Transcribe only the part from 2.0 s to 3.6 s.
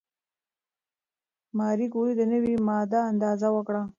د نوې ماده اندازه